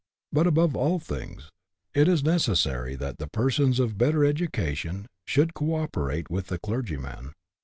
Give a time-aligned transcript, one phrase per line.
[0.33, 1.51] But, above all things,
[1.93, 7.33] it is necessary that the persons of better education should co operate with the clergyman.